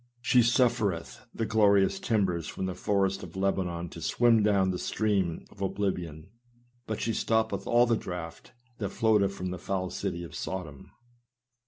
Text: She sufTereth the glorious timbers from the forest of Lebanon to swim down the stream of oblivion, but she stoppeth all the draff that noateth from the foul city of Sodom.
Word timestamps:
She 0.19 0.39
sufTereth 0.41 1.27
the 1.31 1.45
glorious 1.45 1.99
timbers 1.99 2.47
from 2.47 2.65
the 2.65 2.73
forest 2.73 3.21
of 3.21 3.35
Lebanon 3.35 3.87
to 3.89 4.01
swim 4.01 4.41
down 4.41 4.71
the 4.71 4.79
stream 4.79 5.45
of 5.51 5.61
oblivion, 5.61 6.31
but 6.87 6.99
she 6.99 7.11
stoppeth 7.13 7.67
all 7.67 7.85
the 7.85 7.95
draff 7.97 8.41
that 8.79 8.89
noateth 8.89 9.31
from 9.33 9.51
the 9.51 9.59
foul 9.59 9.91
city 9.91 10.23
of 10.23 10.33
Sodom. 10.33 10.89